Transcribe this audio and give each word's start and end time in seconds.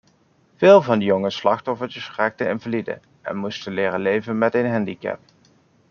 Veel 0.55 0.81
van 0.81 0.99
die 0.99 1.07
jonge 1.07 1.29
slachtoffertjes 1.29 2.15
raken 2.15 2.47
invalide 2.49 2.99
en 3.21 3.37
moeten 3.37 3.73
leren 3.73 3.99
leven 4.01 4.37
met 4.37 4.53
een 4.55 4.71
handicap. 4.71 5.19